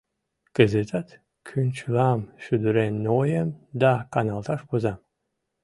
[0.55, 1.07] Кызытат
[1.47, 3.49] кӱнчылам шӱдырен ноем
[3.81, 4.99] да каналташ возам...